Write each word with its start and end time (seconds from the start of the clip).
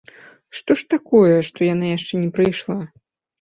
Што 0.59 0.77
ж 0.81 0.87
такое, 0.93 1.35
што 1.49 1.67
яна 1.73 1.91
яшчэ 1.97 2.23
не 2.23 2.31
прыйшла? 2.39 2.79